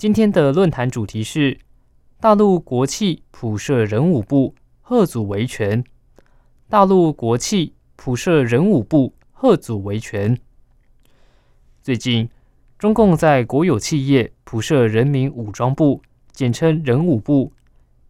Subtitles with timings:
[0.00, 1.58] 今天的论坛主题是
[2.20, 5.84] 大陆国企普设人武部，贺祖维权。
[6.70, 10.38] 大陆国企普设人武部，贺祖维权。
[11.82, 12.30] 最近，
[12.78, 16.00] 中共在国有企业普设人民武装部，
[16.32, 17.52] 简称人武部，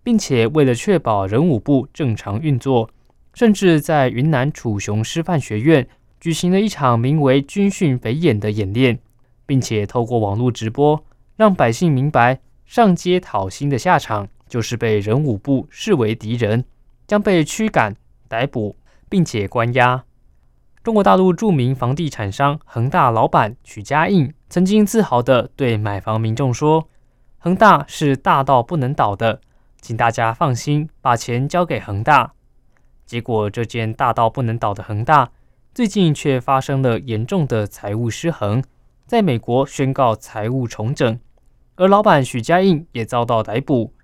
[0.05, 2.89] 并且为了确保人武部正常运作，
[3.35, 5.89] 甚至在云南楚雄师范学院。
[6.21, 9.01] 举行了一场名为“军训北演”的演练，
[9.45, 11.05] 并且透过网络直播，
[11.41, 16.67] 让百姓明白上街讨薪的下场就是被人武部视为敌人，
[17.07, 17.97] 将被驱赶、
[18.29, 18.77] 逮捕，
[19.09, 20.05] 并且关押。
[20.83, 26.91] 中国大陆著名房地产商恒大老板许家印曾经自豪地对买房民众说
[27.41, 29.41] ：“恒大是大到不能倒的，
[29.81, 32.35] 请大家放心，把钱交给恒大。”
[33.07, 35.31] 结果，这间大到不能倒的恒大。
[35.73, 38.63] 最近却发生了严重的财务失衡，
[39.07, 41.19] 在美国宣告财务重整，
[41.81, 43.95] 而老板许家印也遭到逮捕。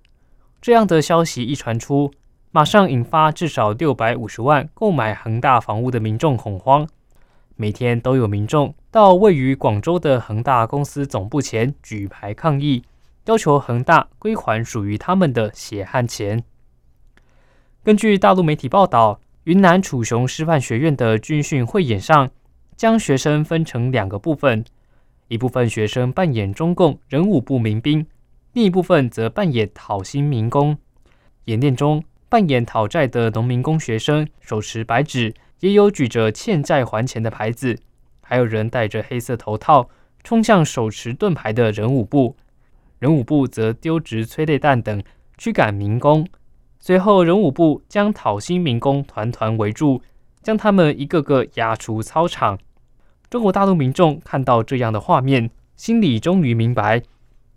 [0.62, 2.10] 这样的消息一传出，
[2.50, 6.88] 马上引发至少六百五十万购买恒大房屋的民众恐慌。
[7.54, 12.82] 每天都有民众到位于广州的恒大公司总部前举牌抗议，
[13.26, 16.42] 要求恒大归还属于他们的血汗钱。
[17.84, 19.20] 根据大陆媒体报道。
[19.44, 22.28] 云南楚雄师范学院的军训汇演上，
[22.76, 24.64] 将学生分成两个部分，
[25.28, 28.06] 一部分学生扮演中共人武部民兵，
[28.52, 30.78] 另一部分则扮演讨薪民工。
[31.44, 37.78] 演练中，扮演讨债的农民工学生手持白纸，也有举着欠债还钱的牌子，
[38.20, 39.88] 还有人戴着黑色头套
[40.22, 42.36] 冲向手持盾牌的人武部，
[42.98, 45.02] 人武部则丢掷催泪弹等
[45.38, 46.26] 驱赶民工。
[46.78, 50.00] 随后，人武部将讨薪民工团团围住，
[50.42, 52.58] 将他们一个个押出操场。
[53.36, 57.02] 中国大陆民众看到这样的画面，心里终于明白，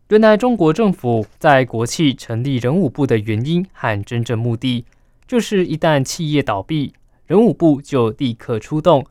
[0.10, 4.84] 原来中国政府在国企成立人武部的原因和真正目的，
[5.26, 6.92] 就是一旦企业倒闭，
[7.28, 9.06] 人武部就立刻出动，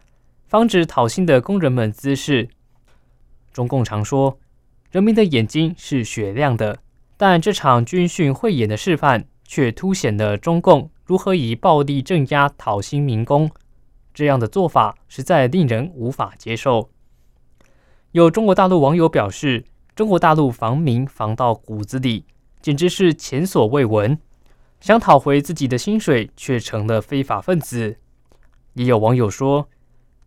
[0.46, 2.50] 防止讨薪的工人们滋事。
[3.50, 4.38] 中共常说，
[4.90, 6.80] 人民的眼睛是雪亮的，
[7.16, 9.24] 但这场军训汇演的示范。
[9.50, 13.50] 却凸显了中共如何以暴力镇压讨薪民工，
[14.18, 16.90] 这样的做法实在令人无法接受。
[18.10, 19.64] 有中国大陆网友表示
[19.94, 22.24] ：“中国大陆防民防到骨子里，
[22.60, 24.18] 简直是前所未闻。
[24.80, 27.98] 想讨回自己的薪水，却成了非法分子。”
[28.74, 29.68] 也有网友说：“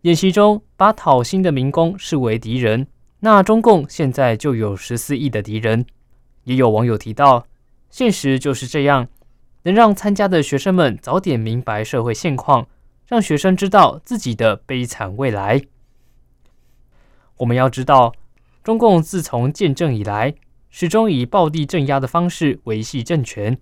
[0.08, 2.86] 演习中把讨薪的民工视为敌人，
[3.20, 5.84] 那中共现在就有十四亿的敌人。”
[6.44, 7.46] 也有网友提到。
[7.90, 9.06] 现实就是这样，
[9.64, 12.66] 能让参加的学生们早点明白社会现况，
[13.12, 15.60] 让学生知道自己的悲惨未来。
[17.36, 18.14] 我们要知道，
[18.64, 20.34] 中共自从建政以来，
[20.70, 23.58] 始终以暴力镇压的方式维系政权。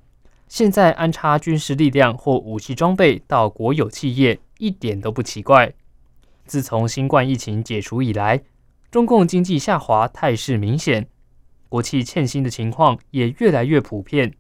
[0.47, 5.72] 现在安插军事力量或武器装备到国有企业，一点都不奇怪。
[6.44, 8.44] 自从新冠疫情解除以来，
[8.89, 11.09] 中共经济下滑态势明显。
[11.69, 14.33] 国企欠薪的情况也越来越普遍。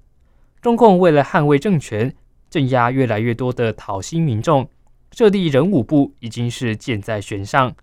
[0.62, 2.14] 中共为了捍卫政权，
[2.48, 4.70] 镇压越来越多的讨薪民众，
[5.12, 7.74] 设立人武部已经是箭在弦上。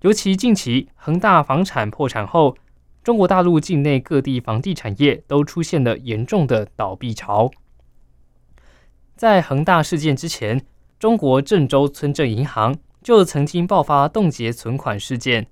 [0.00, 2.56] 尤其近期恒大房产破产后，
[3.04, 7.50] 中国大陆境内各地房地产业都出现了严重的倒闭潮。
[9.16, 10.64] 在恒大事件之前，
[10.98, 15.46] 中国郑州村镇银行就曾经爆发冻结存款事件，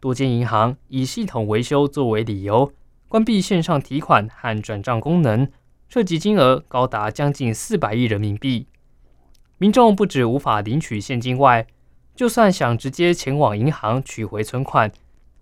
[0.00, 2.72] 多间银行以系统维修作为理由。
[3.08, 5.48] 关闭线上提款和转账功能，
[5.88, 8.66] 涉及金额高达将近四百亿人民币。
[9.62, 11.64] 民众不止无法领取现金外，
[12.16, 14.90] 就算想直接前往银行取回存款，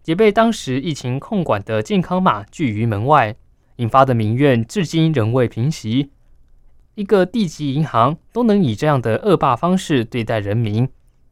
[0.05, 3.34] 也被当时疫情控管的健康码拒于门外，
[3.76, 6.11] 引发的民怨至今仍未平息。
[6.96, 10.87] 一个地级银行都能以这样的恶霸方式对待人民，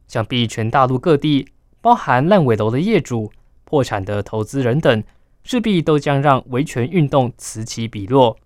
[0.07, 1.49] 想必全大陆各地，
[1.81, 3.31] 包含烂尾楼的业主、
[3.65, 5.03] 破产的投资人等。
[5.43, 8.37] 势必都将让维权运动此起彼落。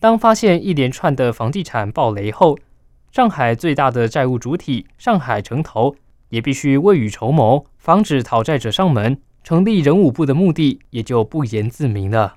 [0.00, 2.58] 当发现一连串的房地产暴雷后，
[3.12, 5.94] 上海最大的债务主体上海城投
[6.30, 9.20] 也必须未雨绸缪，防止讨债者上门。
[9.44, 12.36] 成立人武部的目的也就不言自明了。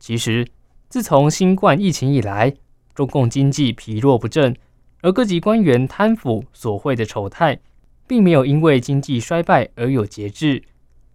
[0.00, 0.48] 其实，
[0.88, 2.52] 自从新冠疫情以来，
[2.92, 4.56] 中共经济疲弱不振，
[5.02, 7.60] 而各级官员贪腐索贿的丑态，
[8.08, 10.64] 并没有因为经济衰败而有节制。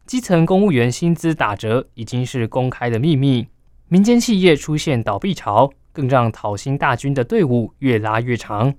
[0.06, 3.48] 基层公务员薪资打折已经是公开的秘密，
[3.90, 8.76] 民间企业出现倒闭潮，更让讨薪大军的队伍越拉越长。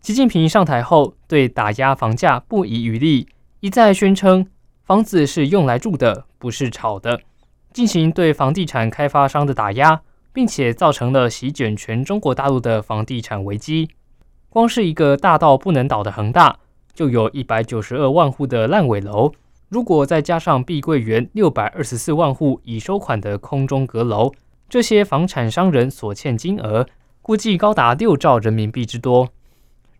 [0.00, 3.26] 习近平上台后，对打压房价不遗余力，
[3.58, 4.46] 一再宣称
[4.84, 7.20] 房子是用来住的，不是炒的，
[7.72, 13.90] 进行对房地产开发商的打压，并且造成了席卷全中国大陆的房地产危机。
[14.48, 16.56] 光是一个大到不能倒的恒大，
[16.94, 19.32] 就有一百九十二万户的烂尾楼，
[19.68, 24.30] 如果再加上碧桂园六百二十四万户已收款的空中阁楼，
[24.70, 26.86] 这些房产商人所欠金额，
[27.20, 29.28] 估计高达六兆人民币之多。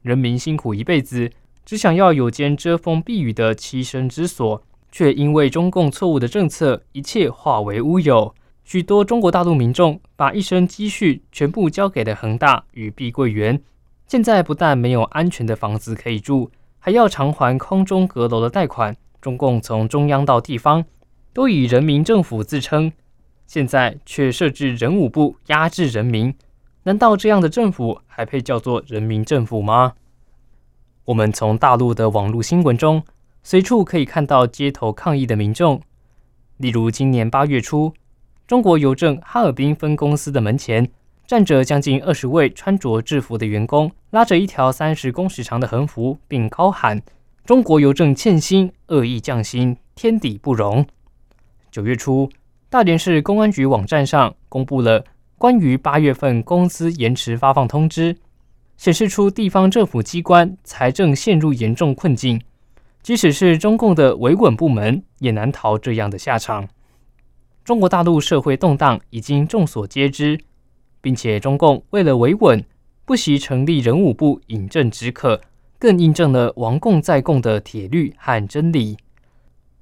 [0.03, 1.33] 人民辛苦一辈子，
[1.67, 4.63] 只想要有间遮风避雨的栖身之所，
[4.93, 8.33] 却因为中共错误的政策，一切化为乌有。
[8.63, 13.61] 许多中国大陆民众把一生积蓄全部交给了恒大与碧桂园，
[14.07, 18.97] 现在不但没有安全的房子可以住，还要偿还空中阁楼的贷款。
[19.21, 20.85] 中共从中央到地方
[21.33, 22.93] 都以人民政府自称，
[23.50, 26.32] 现在却设置人武部压制人民。
[26.85, 29.94] 难道这样的政府还配叫做人民政府吗？
[31.06, 33.02] 我们从大陆的网络新闻中，
[33.43, 35.82] 随处可以看到街头抗议的民众。
[36.58, 37.93] 例如，今年八月初，
[38.47, 40.88] 中国邮政哈尔滨分公司的门前，
[41.26, 47.02] 站着将近二十位穿着制服的员工，拉着一条三十公尺长的横幅，并高喊
[47.44, 50.87] “中国邮政欠薪，恶意降薪，天理不容”。
[51.73, 52.31] 九月初，
[52.71, 55.05] 大连市公安局网站上公布了。
[55.37, 58.17] 关于八月份工资延迟发放通知，
[58.77, 62.41] 显示出地方政府机关财政陷入严重困境，
[63.03, 66.69] 即使是中共的维稳部门也难逃这样的下场。
[67.65, 70.39] 中国大陆社会动荡已经众所皆知，
[71.01, 72.65] 并且中共为了维稳，
[73.05, 75.41] 不惜成立人武部饮鸩止渴，
[75.77, 78.97] 更印证了亡共在共的铁律和真理。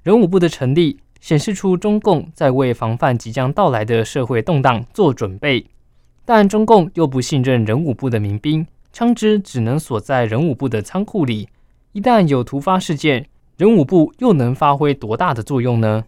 [0.02, 0.98] 人武部的成立。
[1.20, 5.66] 显示出中共在为防范即将到来的社会动荡做准备，
[6.24, 11.48] 但中共又不信任人武部的民兵，枪支只能锁在人武部的仓库里。
[11.92, 16.04] 一旦有突发事件，人武部又能发挥多大的作用呢？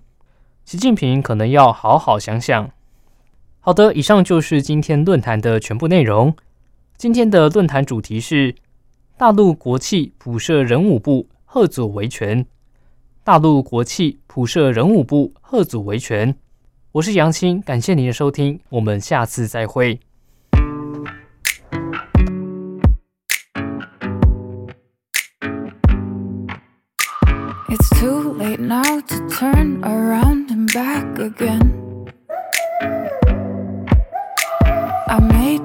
[0.65, 2.71] 习近平可能要好好想想。
[3.59, 6.35] 好的，以上就是今天论坛的全部内容。
[6.97, 8.55] 今天的论坛主题是
[9.17, 12.47] 大陆国企普设人武部，贺祖维权。
[13.23, 16.35] 大陆国企普设人武部，贺祖维权。
[16.93, 20.01] 我是杨青，感谢您的收听，我们下次再会。
[35.11, 35.60] perfect,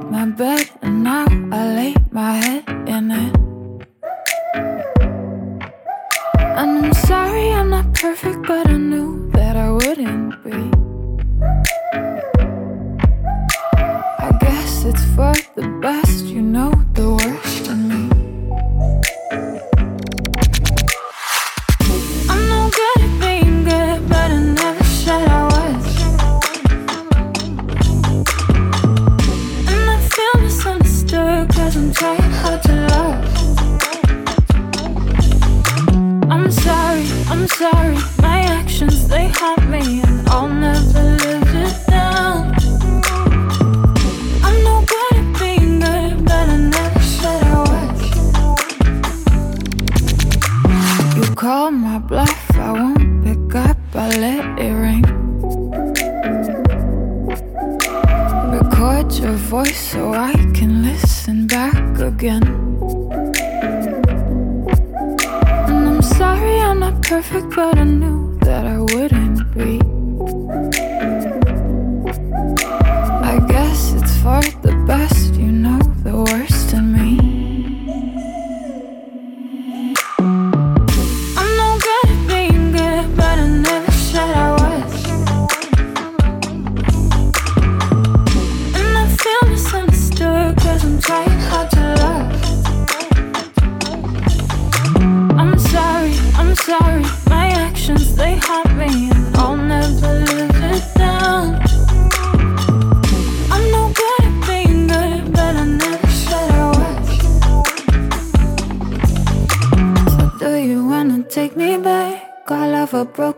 [37.57, 42.53] sorry, My actions they haunt me, and I'll never live it down.
[44.45, 48.01] I'm no good at being good, but I never said I was.
[51.15, 53.77] You call my bluff, I won't pick up.
[53.95, 55.05] I let it ring.
[58.57, 62.43] Record your voice so I can listen back again.
[67.07, 69.94] Perfect, but I knew that I wouldn't be.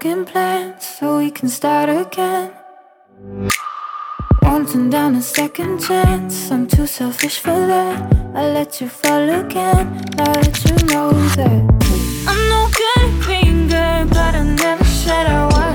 [0.08, 2.52] Broken plans, so we can start again.
[4.42, 6.50] turn down a second chance.
[6.52, 8.14] I'm too selfish for that.
[8.34, 9.86] I let you fall again.
[10.18, 11.62] Now that you know that
[12.30, 15.67] I'm no good at being good, but I never said I was.